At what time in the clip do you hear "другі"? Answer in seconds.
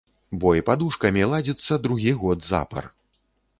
1.85-2.17